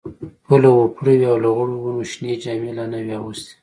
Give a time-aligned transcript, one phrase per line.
[0.45, 3.53] پوله وپړه وې او لغړو ونو شنې جامې لا نه وې اغوستي.